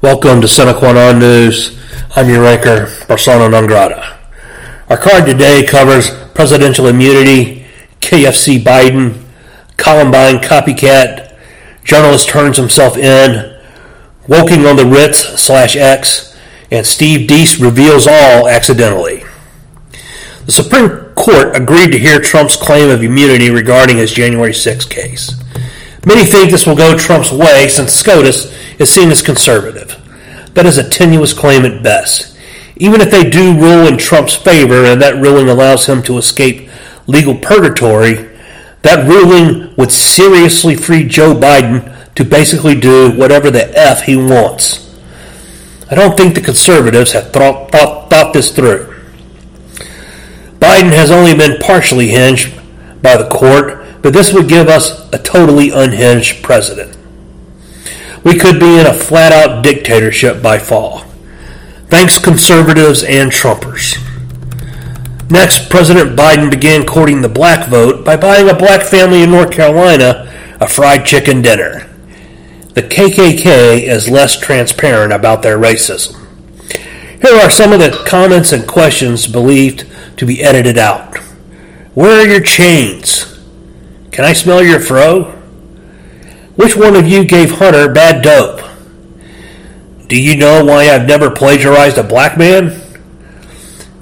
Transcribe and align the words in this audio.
Welcome 0.00 0.40
to 0.42 0.46
Sine 0.46 0.72
Qua 0.76 0.92
Non 0.92 1.18
News. 1.18 1.76
I'm 2.14 2.28
your 2.28 2.46
anchor, 2.46 2.86
Persona 3.08 3.48
Non 3.48 3.66
Grata. 3.66 4.16
Our 4.88 4.96
card 4.96 5.26
today 5.26 5.66
covers 5.66 6.10
presidential 6.34 6.86
immunity, 6.86 7.66
KFC 8.00 8.62
Biden, 8.62 9.24
Columbine 9.76 10.36
copycat, 10.36 11.36
journalist 11.82 12.28
turns 12.28 12.58
himself 12.58 12.96
in, 12.96 13.60
woking 14.28 14.66
on 14.66 14.76
the 14.76 14.86
Ritz 14.86 15.18
slash 15.42 15.74
X, 15.74 16.38
and 16.70 16.86
Steve 16.86 17.26
Deace 17.26 17.60
reveals 17.60 18.06
all 18.06 18.46
accidentally. 18.46 19.24
The 20.46 20.52
Supreme 20.52 21.12
Court 21.16 21.56
agreed 21.56 21.90
to 21.90 21.98
hear 21.98 22.20
Trump's 22.20 22.54
claim 22.54 22.88
of 22.88 23.02
immunity 23.02 23.50
regarding 23.50 23.96
his 23.96 24.12
January 24.12 24.54
6 24.54 24.84
case. 24.84 25.34
Many 26.06 26.24
think 26.24 26.50
this 26.50 26.66
will 26.66 26.76
go 26.76 26.96
Trump's 26.96 27.32
way 27.32 27.68
since 27.68 27.92
SCOTUS 27.92 28.54
is 28.78 28.90
seen 28.90 29.10
as 29.10 29.22
conservative. 29.22 29.96
That 30.54 30.66
is 30.66 30.78
a 30.78 30.88
tenuous 30.88 31.32
claim 31.32 31.64
at 31.64 31.82
best. 31.82 32.36
Even 32.76 33.00
if 33.00 33.10
they 33.10 33.28
do 33.28 33.54
rule 33.54 33.86
in 33.86 33.98
Trump's 33.98 34.34
favor 34.34 34.84
and 34.84 35.02
that 35.02 35.20
ruling 35.20 35.48
allows 35.48 35.86
him 35.86 36.02
to 36.04 36.18
escape 36.18 36.70
legal 37.06 37.36
purgatory, 37.36 38.28
that 38.82 39.08
ruling 39.08 39.74
would 39.76 39.90
seriously 39.90 40.76
free 40.76 41.04
Joe 41.04 41.34
Biden 41.34 41.94
to 42.14 42.24
basically 42.24 42.78
do 42.78 43.10
whatever 43.12 43.50
the 43.50 43.76
F 43.76 44.02
he 44.02 44.16
wants. 44.16 44.96
I 45.90 45.94
don't 45.94 46.16
think 46.16 46.34
the 46.34 46.40
conservatives 46.40 47.12
have 47.12 47.32
thought, 47.32 47.72
thought, 47.72 48.10
thought 48.10 48.32
this 48.32 48.54
through. 48.54 48.94
Biden 50.58 50.92
has 50.92 51.10
only 51.10 51.36
been 51.36 51.58
partially 51.60 52.08
hinged 52.08 52.54
by 53.00 53.16
the 53.16 53.28
court, 53.28 53.87
but 54.02 54.12
this 54.12 54.32
would 54.32 54.48
give 54.48 54.68
us 54.68 55.08
a 55.12 55.18
totally 55.18 55.70
unhinged 55.70 56.42
president. 56.42 56.96
We 58.24 58.38
could 58.38 58.58
be 58.58 58.78
in 58.78 58.86
a 58.86 58.94
flat 58.94 59.32
out 59.32 59.62
dictatorship 59.62 60.42
by 60.42 60.58
fall. 60.58 61.04
Thanks, 61.86 62.18
conservatives 62.18 63.02
and 63.02 63.30
Trumpers. 63.30 63.96
Next, 65.30 65.70
President 65.70 66.18
Biden 66.18 66.50
began 66.50 66.86
courting 66.86 67.20
the 67.20 67.28
black 67.28 67.68
vote 67.68 68.04
by 68.04 68.16
buying 68.16 68.48
a 68.48 68.54
black 68.54 68.82
family 68.82 69.22
in 69.22 69.30
North 69.30 69.50
Carolina 69.50 70.24
a 70.60 70.66
fried 70.66 71.06
chicken 71.06 71.42
dinner. 71.42 71.88
The 72.74 72.82
KKK 72.82 73.82
is 73.82 74.08
less 74.08 74.38
transparent 74.38 75.12
about 75.12 75.42
their 75.42 75.58
racism. 75.58 76.16
Here 77.20 77.34
are 77.34 77.50
some 77.50 77.72
of 77.72 77.80
the 77.80 78.02
comments 78.06 78.52
and 78.52 78.66
questions 78.66 79.26
believed 79.26 79.86
to 80.16 80.26
be 80.26 80.42
edited 80.42 80.78
out. 80.78 81.16
Where 81.94 82.20
are 82.20 82.28
your 82.28 82.42
chains? 82.42 83.37
Can 84.18 84.24
I 84.24 84.32
smell 84.32 84.64
your 84.64 84.80
fro? 84.80 85.26
Which 86.56 86.74
one 86.74 86.96
of 86.96 87.06
you 87.06 87.24
gave 87.24 87.52
Hunter 87.52 87.88
bad 87.88 88.20
dope? 88.20 88.68
Do 90.08 90.20
you 90.20 90.36
know 90.36 90.64
why 90.64 90.88
I've 90.88 91.06
never 91.06 91.30
plagiarized 91.30 91.98
a 91.98 92.02
black 92.02 92.36
man? 92.36 92.80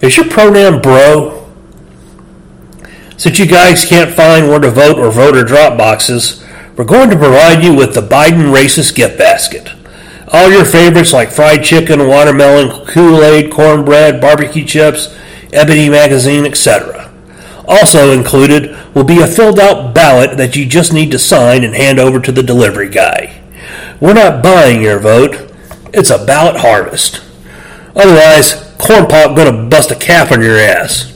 Is 0.00 0.16
your 0.16 0.28
pronoun 0.28 0.80
bro? 0.80 1.50
Since 3.16 3.40
you 3.40 3.46
guys 3.46 3.84
can't 3.84 4.14
find 4.14 4.46
where 4.46 4.60
to 4.60 4.70
vote 4.70 5.00
or 5.00 5.10
voter 5.10 5.42
drop 5.42 5.76
boxes, 5.76 6.46
we're 6.76 6.84
going 6.84 7.10
to 7.10 7.18
provide 7.18 7.64
you 7.64 7.74
with 7.74 7.94
the 7.94 8.00
Biden 8.00 8.54
racist 8.54 8.94
gift 8.94 9.18
basket. 9.18 9.68
All 10.28 10.48
your 10.48 10.64
favorites 10.64 11.12
like 11.12 11.32
fried 11.32 11.64
chicken, 11.64 12.06
watermelon, 12.06 12.86
Kool 12.86 13.24
Aid, 13.24 13.50
cornbread, 13.50 14.20
barbecue 14.20 14.64
chips, 14.64 15.12
Ebony 15.52 15.88
magazine, 15.88 16.46
etc. 16.46 17.12
Also 17.66 18.12
included 18.12 18.76
will 18.94 19.04
be 19.04 19.20
a 19.20 19.26
filled 19.26 19.58
out 19.58 19.94
ballot 19.94 20.36
that 20.36 20.56
you 20.56 20.66
just 20.66 20.92
need 20.92 21.10
to 21.10 21.18
sign 21.18 21.64
and 21.64 21.74
hand 21.74 21.98
over 21.98 22.20
to 22.20 22.32
the 22.32 22.42
delivery 22.42 22.90
guy. 22.90 23.42
We're 24.00 24.14
not 24.14 24.42
buying 24.42 24.82
your 24.82 24.98
vote, 24.98 25.50
it's 25.92 26.10
a 26.10 26.24
ballot 26.24 26.56
harvest. 26.56 27.22
Otherwise, 27.96 28.74
Corn 28.78 29.06
Pop 29.06 29.36
gonna 29.36 29.68
bust 29.68 29.90
a 29.90 29.96
cap 29.96 30.30
on 30.32 30.42
your 30.42 30.58
ass. 30.58 31.10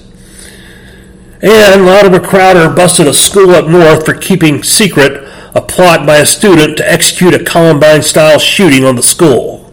And 1.41 1.87
Latimer 1.87 2.20
Crowder 2.20 2.75
busted 2.75 3.06
a 3.06 3.12
school 3.12 3.50
up 3.50 3.69
north 3.69 4.04
for 4.04 4.14
keeping 4.14 4.62
secret 4.62 5.25
a 5.54 5.60
plot 5.60 6.06
by 6.06 6.19
a 6.19 6.26
student 6.26 6.76
to 6.76 6.91
execute 6.91 7.34
a 7.34 7.44
Columbine 7.44 8.03
style 8.03 8.38
shooting 8.38 8.84
on 8.84 8.97
the 8.97 9.03
school. 9.03 9.72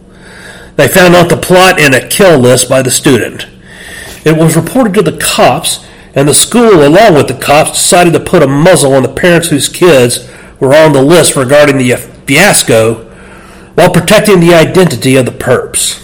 They 0.76 0.88
found 0.88 1.14
out 1.14 1.28
the 1.28 1.36
plot 1.36 1.80
in 1.80 1.94
a 1.94 2.06
kill 2.06 2.38
list 2.38 2.68
by 2.68 2.82
the 2.82 2.90
student. 2.90 3.46
It 4.24 4.36
was 4.36 4.56
reported 4.56 4.94
to 4.94 5.02
the 5.02 5.16
cops 5.18 5.85
and 6.16 6.26
the 6.26 6.34
school, 6.34 6.82
along 6.82 7.14
with 7.14 7.28
the 7.28 7.38
cops, 7.38 7.72
decided 7.72 8.14
to 8.14 8.20
put 8.20 8.42
a 8.42 8.48
muzzle 8.48 8.94
on 8.94 9.02
the 9.02 9.08
parents 9.08 9.48
whose 9.48 9.68
kids 9.68 10.28
were 10.58 10.74
on 10.74 10.94
the 10.94 11.02
list 11.02 11.36
regarding 11.36 11.76
the 11.76 11.94
fiasco 12.26 13.04
while 13.74 13.92
protecting 13.92 14.40
the 14.40 14.54
identity 14.54 15.16
of 15.16 15.26
the 15.26 15.30
perps. 15.30 16.02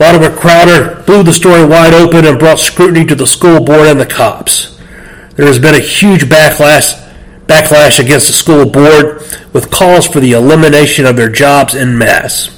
Latimer 0.00 0.36
Crowder 0.36 1.02
blew 1.04 1.22
the 1.22 1.32
story 1.32 1.64
wide 1.64 1.94
open 1.94 2.24
and 2.24 2.40
brought 2.40 2.58
scrutiny 2.58 3.06
to 3.06 3.14
the 3.14 3.26
school 3.26 3.60
board 3.60 3.86
and 3.86 4.00
the 4.00 4.06
cops. 4.06 4.76
There 5.36 5.46
has 5.46 5.60
been 5.60 5.76
a 5.76 5.80
huge 5.80 6.24
backlash, 6.24 6.92
backlash 7.46 8.00
against 8.00 8.26
the 8.26 8.32
school 8.32 8.68
board 8.68 9.22
with 9.52 9.70
calls 9.70 10.08
for 10.08 10.18
the 10.18 10.32
elimination 10.32 11.06
of 11.06 11.14
their 11.14 11.30
jobs 11.30 11.74
en 11.76 11.96
masse. 11.96 12.50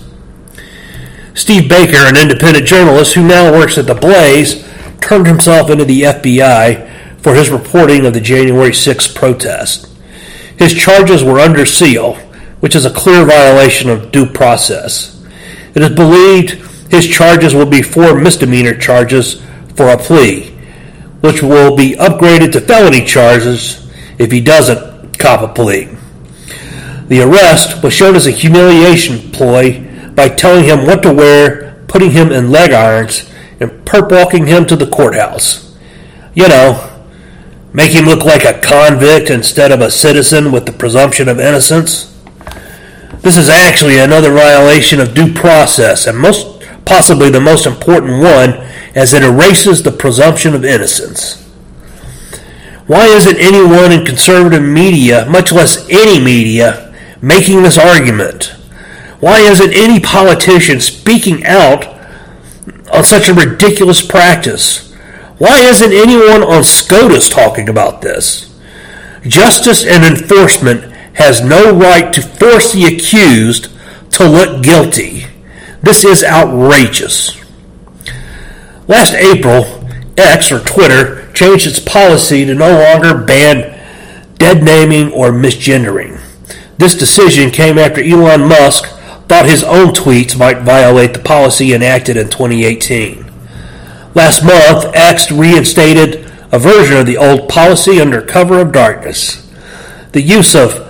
Steve 1.35 1.69
Baker, 1.69 1.99
an 1.99 2.17
independent 2.17 2.67
journalist 2.67 3.13
who 3.13 3.27
now 3.27 3.53
works 3.53 3.77
at 3.77 3.87
The 3.87 3.95
Blaze, 3.95 4.70
turned 5.01 5.27
himself 5.27 5.71
into 5.71 5.85
the 5.85 6.03
FBI 6.03 7.21
for 7.21 7.35
his 7.35 7.51
reporting 7.51 8.07
of 8.07 8.15
the 8.15 8.21
January 8.21 8.71
6th 8.71 9.15
protest. 9.15 9.87
His 10.59 10.75
charges 10.75 11.23
were 11.25 11.41
under 11.41 11.65
seal, 11.67 12.15
which 12.61 12.75
is 12.75 12.85
a 12.85 12.93
clear 12.93 13.25
violation 13.25 13.91
of 13.91 14.13
due 14.13 14.27
process. 14.27 15.25
It 15.75 15.83
is 15.83 15.91
believed 15.91 16.51
his 16.91 17.07
charges 17.07 17.55
will 17.55 17.67
be 17.67 17.83
four 17.83 18.19
misdemeanor 18.19 18.75
charges 18.75 19.41
for 19.75 19.89
a 19.89 19.97
plea, 19.97 20.51
which 21.21 21.43
will 21.43 21.77
be 21.77 21.93
upgraded 21.93 22.53
to 22.53 22.61
felony 22.61 23.05
charges 23.05 23.89
if 24.19 24.33
he 24.33 24.41
doesn't 24.41 25.19
cop 25.19 25.43
a 25.43 25.53
plea. 25.53 25.89
The 27.07 27.23
arrest 27.23 27.83
was 27.83 27.93
shown 27.93 28.17
as 28.17 28.27
a 28.27 28.33
humiliation 28.33 29.31
ploy 29.31 29.87
by 30.15 30.29
telling 30.29 30.65
him 30.65 30.87
what 30.87 31.03
to 31.03 31.13
wear, 31.13 31.83
putting 31.89 32.11
him 32.11 32.33
in 32.33 32.51
leg 32.51 32.73
irons, 32.73 33.30
and 33.61 33.71
perp 33.85 34.11
walking 34.11 34.47
him 34.47 34.67
to 34.67 34.77
the 34.77 34.87
courthouse. 34.87 35.77
You 36.35 36.49
know, 36.49 37.05
make 37.73 37.93
him 37.93 38.07
look 38.07 38.25
like 38.25 38.45
a 38.45 38.61
convict 38.61 39.31
instead 39.31 39.71
of 39.71 39.81
a 39.81 39.91
citizen 39.91 40.51
with 40.51 40.67
the 40.67 40.73
presumption 40.73 41.29
of 41.29 41.39
innocence. 41.39 42.07
This 43.21 43.37
is 43.37 43.51
actually 43.51 43.99
another 43.99 44.33
violation 44.33 44.99
of 44.99 45.15
due 45.15 45.33
process, 45.33 46.07
and 46.07 46.19
most 46.19 46.63
possibly 46.87 47.31
the 47.31 47.41
most 47.41 47.67
important 47.67 48.23
one, 48.23 48.55
as 48.95 49.13
it 49.13 49.23
erases 49.23 49.83
the 49.83 49.93
presumption 49.93 50.55
of 50.55 50.65
innocence. 50.65 51.37
Why 52.87 53.07
isn't 53.07 53.37
anyone 53.37 53.93
in 53.93 54.07
conservative 54.07 54.63
media, 54.63 55.27
much 55.27 55.53
less 55.53 55.87
any 55.89 56.19
media, 56.19 56.93
making 57.21 57.63
this 57.63 57.79
argument? 57.79 58.47
Why 59.21 59.41
isn't 59.41 59.73
any 59.75 60.01
politician 60.01 60.81
speaking 60.81 61.45
out 61.45 62.00
on 62.93 63.05
such 63.05 63.29
a 63.29 63.35
ridiculous 63.35 64.05
practice? 64.05 64.93
Why 65.39 65.61
isn't 65.61 65.93
anyone 65.93 66.43
on 66.43 66.65
SCOTUS 66.65 67.29
talking 67.29 67.69
about 67.69 68.03
this? 68.03 68.55
Justice 69.23 69.85
and 69.85 70.05
enforcement 70.05 70.93
has 71.15 71.43
no 71.43 71.75
right 71.75 72.13
to 72.15 72.23
force 72.23 72.73
the 72.73 72.85
accused 72.85 73.69
to 74.13 74.29
look 74.29 74.63
guilty. 74.63 75.27
This 75.83 76.05
is 76.05 76.23
outrageous. 76.23 77.39
Last 78.87 79.15
April, 79.15 79.89
X 80.17 80.53
or 80.53 80.61
Twitter 80.61 81.31
changed 81.33 81.67
its 81.67 81.79
policy 81.79 82.45
to 82.45 82.55
no 82.55 82.71
longer 82.71 83.25
ban 83.25 83.79
dead 84.37 84.63
naming 84.63 85.13
or 85.13 85.31
misgendering. 85.31 86.21
This 86.77 86.95
decision 86.95 87.51
came 87.51 87.79
after 87.79 88.03
Elon 88.03 88.49
Musk 88.49 88.85
thought 89.31 89.47
his 89.47 89.63
own 89.63 89.95
tweets 89.95 90.37
might 90.37 90.63
violate 90.63 91.15
the 91.15 91.21
policy 91.21 91.73
enacted 91.73 92.17
in 92.17 92.29
2018. 92.29 93.25
Last 94.13 94.43
month, 94.43 94.93
X 94.93 95.31
reinstated 95.31 96.29
a 96.51 96.59
version 96.59 96.97
of 96.97 97.07
the 97.07 97.17
old 97.17 97.49
policy 97.49 98.01
under 98.01 98.23
cover 98.23 98.59
of 98.61 98.73
darkness. 98.73 99.49
The 100.11 100.21
use 100.21 100.57
of 100.57 100.85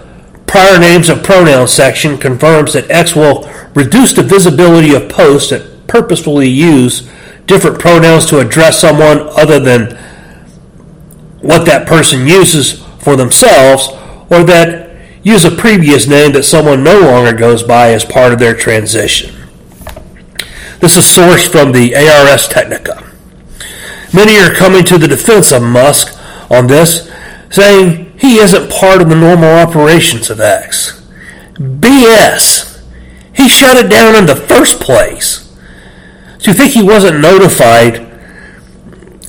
prior 0.46 0.78
names 0.78 1.10
of 1.10 1.22
pronouns 1.22 1.70
section 1.70 2.16
confirms 2.16 2.72
that 2.72 2.90
X 2.90 3.14
will 3.14 3.46
reduce 3.74 4.14
the 4.14 4.22
visibility 4.22 4.94
of 4.94 5.10
posts 5.10 5.50
that 5.50 5.86
purposefully 5.86 6.48
use 6.48 7.10
different 7.44 7.78
pronouns 7.78 8.24
to 8.24 8.38
address 8.38 8.80
someone 8.80 9.18
other 9.38 9.60
than 9.60 9.98
what 11.42 11.66
that 11.66 11.86
person 11.86 12.26
uses 12.26 12.82
for 13.00 13.16
themselves 13.16 13.88
or 14.30 14.44
that 14.44 14.89
use 15.22 15.44
a 15.44 15.50
previous 15.50 16.06
name 16.06 16.32
that 16.32 16.44
someone 16.44 16.82
no 16.82 17.00
longer 17.00 17.32
goes 17.32 17.62
by 17.62 17.92
as 17.92 18.04
part 18.04 18.32
of 18.32 18.38
their 18.38 18.54
transition. 18.54 19.34
This 20.80 20.96
is 20.96 21.04
sourced 21.04 21.50
from 21.50 21.72
the 21.72 21.94
Ars 21.94 22.48
Technica. 22.48 23.06
Many 24.14 24.40
are 24.40 24.54
coming 24.54 24.84
to 24.84 24.98
the 24.98 25.08
defense 25.08 25.52
of 25.52 25.62
Musk 25.62 26.18
on 26.50 26.66
this, 26.66 27.10
saying 27.50 28.18
he 28.18 28.38
isn't 28.38 28.70
part 28.70 29.02
of 29.02 29.08
the 29.08 29.14
normal 29.14 29.50
operations 29.50 30.30
of 30.30 30.40
X. 30.40 31.06
BS! 31.54 32.82
He 33.34 33.48
shut 33.48 33.76
it 33.76 33.90
down 33.90 34.14
in 34.14 34.26
the 34.26 34.36
first 34.36 34.80
place? 34.80 35.46
To 36.40 36.54
think 36.54 36.72
he 36.72 36.82
wasn't 36.82 37.20
notified 37.20 37.96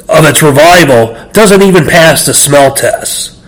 of 0.08 0.26
its 0.26 0.42
revival? 0.42 1.30
Doesn't 1.34 1.62
even 1.62 1.86
pass 1.86 2.26
the 2.26 2.34
smell 2.34 2.74
test. 2.74 3.41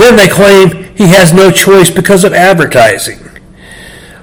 Then 0.00 0.16
they 0.16 0.28
claim 0.28 0.96
he 0.96 1.08
has 1.08 1.34
no 1.34 1.50
choice 1.50 1.90
because 1.90 2.24
of 2.24 2.32
advertising. 2.32 3.18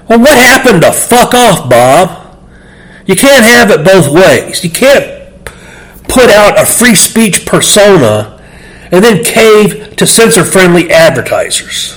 Well, 0.08 0.18
what 0.18 0.36
happened 0.36 0.82
to 0.82 0.90
fuck 0.90 1.34
off, 1.34 1.70
Bob? 1.70 2.36
You 3.06 3.14
can't 3.14 3.44
have 3.44 3.70
it 3.70 3.84
both 3.84 4.08
ways. 4.08 4.64
You 4.64 4.70
can't 4.70 5.46
put 6.08 6.30
out 6.30 6.60
a 6.60 6.66
free 6.66 6.96
speech 6.96 7.46
persona 7.46 8.42
and 8.90 9.04
then 9.04 9.22
cave 9.22 9.94
to 9.94 10.04
censor 10.04 10.44
friendly 10.44 10.90
advertisers. 10.90 11.96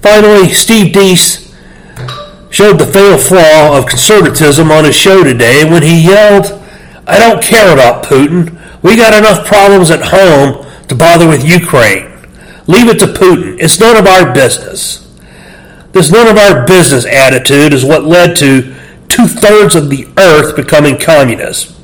Finally, 0.00 0.54
Steve 0.54 0.94
Deace 0.94 1.54
showed 2.48 2.78
the 2.78 2.86
fatal 2.86 3.18
flaw 3.18 3.76
of 3.76 3.86
conservatism 3.86 4.70
on 4.70 4.86
his 4.86 4.96
show 4.96 5.22
today 5.24 5.70
when 5.70 5.82
he 5.82 6.06
yelled, 6.06 6.46
I 7.06 7.18
don't 7.18 7.42
care 7.42 7.70
about 7.70 8.04
Putin. 8.04 8.58
We 8.82 8.96
got 8.96 9.12
enough 9.12 9.46
problems 9.46 9.90
at 9.90 10.00
home 10.04 10.64
to 10.88 10.94
bother 10.94 11.28
with 11.28 11.44
Ukraine. 11.44 12.12
Leave 12.66 12.88
it 12.88 12.98
to 12.98 13.06
Putin. 13.06 13.56
It's 13.60 13.80
none 13.80 13.96
of 13.96 14.06
our 14.06 14.32
business. 14.32 15.04
This 15.92 16.10
none 16.10 16.28
of 16.28 16.36
our 16.36 16.66
business 16.66 17.06
attitude 17.06 17.72
is 17.72 17.84
what 17.84 18.04
led 18.04 18.36
to 18.36 18.74
two 19.08 19.26
thirds 19.26 19.74
of 19.74 19.88
the 19.88 20.06
earth 20.18 20.54
becoming 20.54 20.98
communist. 20.98 21.74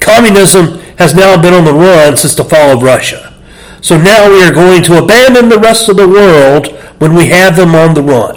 Communism 0.00 0.78
has 0.98 1.14
now 1.14 1.40
been 1.40 1.54
on 1.54 1.64
the 1.64 1.74
run 1.74 2.16
since 2.16 2.34
the 2.34 2.44
fall 2.44 2.76
of 2.76 2.82
Russia. 2.82 3.34
So 3.80 3.96
now 3.96 4.30
we 4.30 4.42
are 4.42 4.52
going 4.52 4.82
to 4.84 5.02
abandon 5.02 5.48
the 5.48 5.58
rest 5.58 5.88
of 5.88 5.96
the 5.96 6.08
world 6.08 6.68
when 6.98 7.14
we 7.14 7.26
have 7.26 7.56
them 7.56 7.74
on 7.74 7.94
the 7.94 8.02
run. 8.02 8.36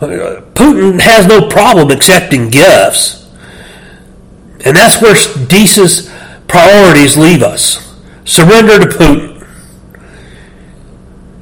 Putin 0.00 1.00
has 1.00 1.26
no 1.26 1.46
problem 1.48 1.90
accepting 1.90 2.48
gifts. 2.48 3.28
And 4.64 4.76
that's 4.76 5.00
where 5.00 5.14
Deace's 5.46 6.09
priorities 6.50 7.16
leave 7.16 7.42
us. 7.42 7.96
Surrender 8.24 8.78
to 8.78 8.86
Putin. 8.86 9.46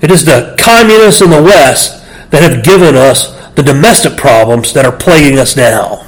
It 0.00 0.10
is 0.10 0.25
the 0.25 0.55
communists 0.60 1.20
in 1.20 1.31
the 1.31 1.43
West 1.43 2.05
that 2.31 2.43
have 2.43 2.62
given 2.62 2.94
us 2.94 3.34
the 3.55 3.62
domestic 3.62 4.16
problems 4.16 4.72
that 4.75 4.84
are 4.84 4.96
plaguing 4.96 5.38
us 5.38 5.56
now. 5.56 6.06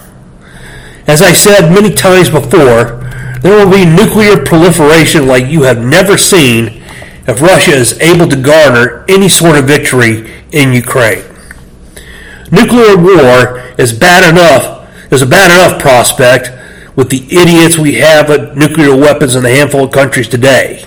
As 1.06 1.22
I 1.22 1.32
said 1.32 1.72
many 1.72 1.92
times 1.92 2.30
before, 2.30 3.00
there 3.42 3.64
will 3.64 3.72
be 3.72 3.84
nuclear 3.84 4.44
proliferation 4.44 5.26
like 5.26 5.46
you 5.46 5.62
have 5.62 5.82
never 5.82 6.16
seen 6.16 6.82
if 7.26 7.40
Russia 7.40 7.72
is 7.72 7.98
able 8.00 8.28
to 8.28 8.40
garner 8.40 9.04
any 9.08 9.28
sort 9.28 9.58
of 9.58 9.64
victory 9.64 10.30
in 10.52 10.72
Ukraine. 10.72 11.24
Nuclear 12.52 12.96
war 12.96 13.58
is 13.78 13.92
bad 13.92 14.28
enough 14.30 14.80
is 15.10 15.22
a 15.22 15.26
bad 15.26 15.50
enough 15.50 15.82
prospect 15.82 16.50
with 16.96 17.10
the 17.10 17.24
idiots 17.30 17.78
we 17.78 17.94
have 17.94 18.28
with 18.28 18.56
nuclear 18.56 18.96
weapons 18.96 19.34
in 19.34 19.44
a 19.44 19.50
handful 19.50 19.84
of 19.84 19.92
countries 19.92 20.28
today. 20.28 20.84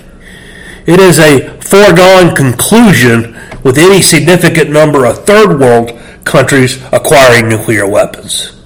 It 0.86 1.00
is 1.00 1.18
a 1.18 1.60
foregone 1.60 2.36
conclusion 2.36 3.36
with 3.62 3.78
any 3.78 4.02
significant 4.02 4.70
number 4.70 5.06
of 5.06 5.24
third 5.24 5.58
world 5.58 5.98
countries 6.24 6.82
acquiring 6.92 7.48
nuclear 7.48 7.88
weapons. 7.88 8.60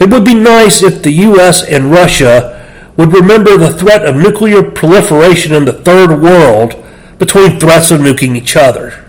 It 0.00 0.10
would 0.10 0.24
be 0.24 0.34
nice 0.34 0.82
if 0.82 1.02
the 1.02 1.12
US 1.12 1.62
and 1.62 1.90
Russia 1.90 2.52
would 2.96 3.12
remember 3.12 3.56
the 3.56 3.72
threat 3.72 4.04
of 4.04 4.16
nuclear 4.16 4.62
proliferation 4.70 5.54
in 5.54 5.64
the 5.64 5.72
third 5.72 6.20
world 6.20 6.82
between 7.18 7.60
threats 7.60 7.90
of 7.90 8.00
nuking 8.00 8.36
each 8.36 8.56
other. 8.56 9.05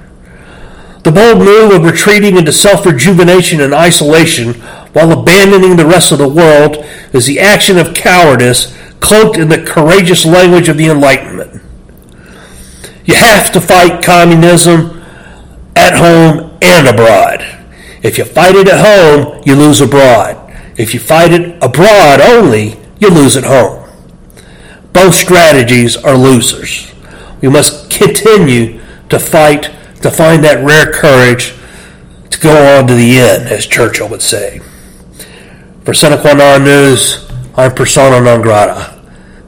The 1.17 1.33
bold 1.33 1.45
move 1.45 1.71
of 1.71 1.83
retreating 1.83 2.37
into 2.37 2.51
self 2.51 2.85
rejuvenation 2.85 3.59
and 3.59 3.73
isolation 3.73 4.53
while 4.93 5.11
abandoning 5.11 5.75
the 5.75 5.87
rest 5.87 6.11
of 6.11 6.19
the 6.19 6.29
world 6.29 6.77
is 7.11 7.25
the 7.25 7.39
action 7.39 7.79
of 7.79 7.95
cowardice 7.95 8.77
cloaked 8.99 9.35
in 9.35 9.49
the 9.49 9.63
courageous 9.63 10.27
language 10.27 10.69
of 10.69 10.77
the 10.77 10.85
Enlightenment. 10.85 11.59
You 13.03 13.15
have 13.15 13.51
to 13.53 13.59
fight 13.59 14.03
communism 14.03 15.03
at 15.75 15.95
home 15.95 16.55
and 16.61 16.87
abroad. 16.87 17.41
If 18.03 18.19
you 18.19 18.23
fight 18.23 18.53
it 18.53 18.67
at 18.67 18.85
home, 18.85 19.41
you 19.43 19.55
lose 19.55 19.81
abroad. 19.81 20.55
If 20.77 20.93
you 20.93 20.99
fight 20.99 21.31
it 21.31 21.57
abroad 21.63 22.21
only, 22.21 22.77
you 22.99 23.09
lose 23.09 23.35
at 23.35 23.45
home. 23.45 23.89
Both 24.93 25.15
strategies 25.15 25.97
are 25.97 26.15
losers. 26.15 26.93
We 27.41 27.49
must 27.49 27.89
continue 27.89 28.81
to 29.09 29.17
fight 29.17 29.71
to 30.09 30.15
find 30.15 30.43
that 30.43 30.63
rare 30.63 30.91
courage 30.91 31.53
to 32.29 32.39
go 32.39 32.77
on 32.77 32.87
to 32.87 32.93
the 32.93 33.17
end, 33.17 33.47
as 33.47 33.65
Churchill 33.65 34.07
would 34.07 34.21
say. 34.21 34.59
For 35.83 35.93
Sine 35.93 36.17
Qua 36.19 36.33
Non 36.33 36.63
News, 36.63 37.29
I'm 37.55 37.73
persona 37.73 38.21
non 38.21 38.41
grata. 38.41 39.01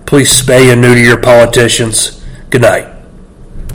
Please 0.06 0.30
spay 0.30 0.72
and 0.72 0.82
neuter 0.82 1.02
your 1.02 1.22
politicians. 1.22 2.24
Good 2.50 2.62
night. 2.62 2.99